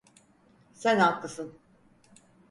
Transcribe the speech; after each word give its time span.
Sen 0.73 0.99
haklısın. 0.99 1.57